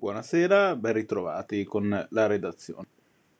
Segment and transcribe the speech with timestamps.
[0.00, 2.86] Buonasera, ben ritrovati con la redazione.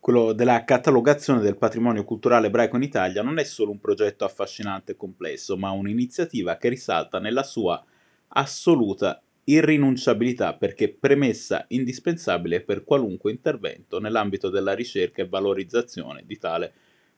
[0.01, 4.91] Quello della catalogazione del patrimonio culturale ebraico in Italia non è solo un progetto affascinante
[4.91, 7.81] e complesso, ma un'iniziativa che risalta nella sua
[8.27, 16.73] assoluta irrinunciabilità perché premessa indispensabile per qualunque intervento nell'ambito della ricerca e valorizzazione di tale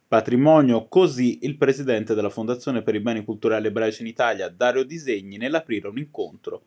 [0.06, 0.86] patrimonio.
[0.86, 5.88] Così il presidente della Fondazione per i beni culturali ebraici in Italia, Dario Disegni, nell'aprire
[5.88, 6.64] un incontro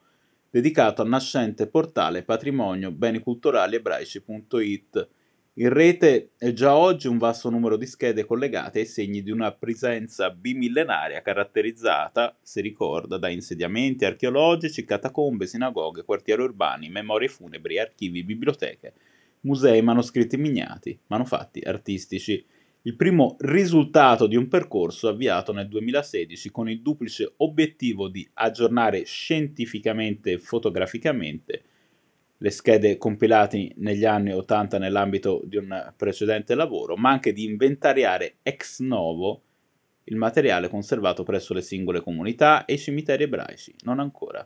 [0.54, 5.10] dedicato al nascente portale patrimonio beni culturali ebraici.it.
[5.54, 9.52] In rete è già oggi un vasto numero di schede collegate ai segni di una
[9.52, 18.24] presenza bimillenaria caratterizzata, si ricorda, da insediamenti archeologici, catacombe, sinagoghe, quartieri urbani, memorie funebri, archivi,
[18.24, 18.94] biblioteche,
[19.42, 22.46] musei, manoscritti miniati, manufatti artistici
[22.86, 29.06] il primo risultato di un percorso avviato nel 2016 con il duplice obiettivo di aggiornare
[29.06, 31.64] scientificamente e fotograficamente
[32.38, 38.40] le schede compilate negli anni 80 nell'ambito di un precedente lavoro, ma anche di inventariare
[38.44, 39.44] ex novo
[40.06, 44.46] il materiale conservato presso le singole comunità e i cimiteri ebraici, non ancora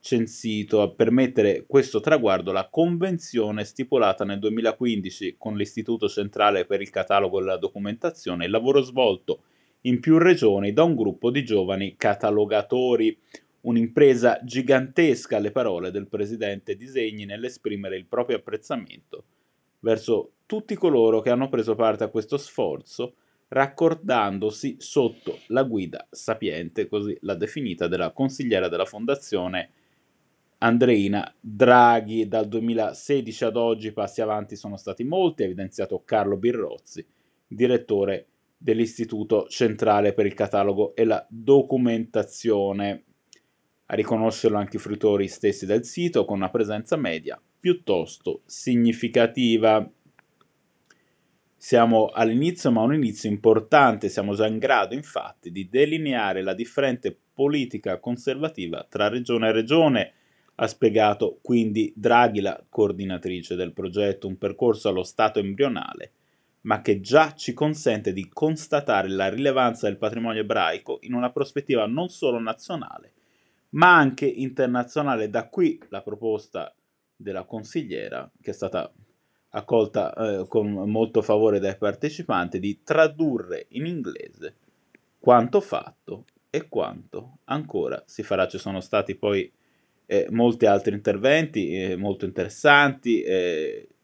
[0.00, 6.90] censito a permettere questo traguardo la convenzione stipulata nel 2015 con l'Istituto Centrale per il
[6.90, 9.42] Catalogo e la Documentazione, il lavoro svolto
[9.82, 13.16] in più regioni da un gruppo di giovani catalogatori,
[13.62, 19.24] un'impresa gigantesca alle parole del presidente Disegni nell'esprimere il proprio apprezzamento
[19.80, 23.14] verso tutti coloro che hanno preso parte a questo sforzo,
[23.48, 29.70] raccordandosi sotto la guida sapiente, così l'ha definita, della consigliera della fondazione
[30.62, 37.06] Andreina Draghi dal 2016 ad oggi passi avanti sono stati molti, ha evidenziato Carlo Birrozzi,
[37.46, 38.26] direttore
[38.58, 43.04] dell'Istituto Centrale per il Catalogo e la Documentazione.
[43.86, 49.90] A riconoscerlo anche i fruitori stessi del sito con una presenza media piuttosto significativa.
[51.56, 57.18] Siamo all'inizio, ma un inizio importante, siamo già in grado infatti di delineare la differente
[57.32, 60.12] politica conservativa tra regione e regione
[60.62, 66.12] ha spiegato quindi Draghi, la coordinatrice del progetto, un percorso allo stato embrionale,
[66.62, 71.86] ma che già ci consente di constatare la rilevanza del patrimonio ebraico in una prospettiva
[71.86, 73.14] non solo nazionale,
[73.70, 75.30] ma anche internazionale.
[75.30, 76.74] Da qui la proposta
[77.16, 78.92] della consigliera, che è stata
[79.52, 84.56] accolta eh, con molto favore dai partecipanti, di tradurre in inglese
[85.18, 88.46] quanto fatto e quanto ancora si farà.
[88.46, 89.50] Ci sono stati poi
[90.12, 93.22] eh, molti altri interventi molto interessanti,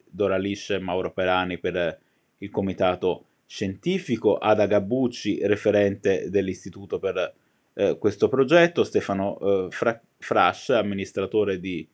[0.08, 1.98] Dora Lisce e Mauro Perani per
[2.38, 7.34] il comitato scientifico, Ada Gabbucci, referente dell'istituto per
[7.74, 11.86] eh, questo progetto, Stefano eh, Fra- Frasch, amministratore di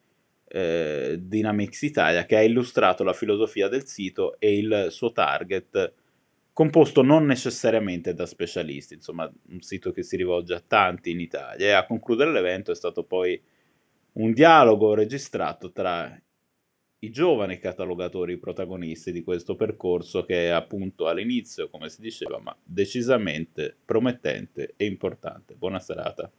[0.49, 5.93] eh, Dynamics Italia, che ha illustrato la filosofia del sito e il suo target
[6.53, 11.67] composto non necessariamente da specialisti, insomma un sito che si rivolge a tanti in Italia.
[11.67, 13.41] E a concludere l'evento è stato poi
[14.15, 16.19] un dialogo registrato tra
[17.01, 22.57] i giovani catalogatori protagonisti di questo percorso che è appunto all'inizio, come si diceva, ma
[22.63, 25.55] decisamente promettente e importante.
[25.55, 26.33] Buona serata.